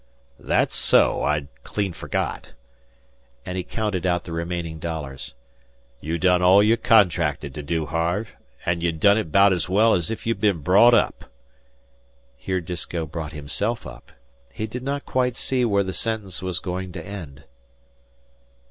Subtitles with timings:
[0.43, 2.53] "Thet's so; I'd clean forgot";
[3.45, 5.35] and he counted out the remaining dollars.
[5.99, 8.29] "You done all you contracted to do, Harve;
[8.65, 11.25] and you done it 'baout's well as if you'd been brought up"
[12.35, 14.11] Here Disko brought himself up.
[14.51, 17.43] He did not quite see where the sentence was going to end.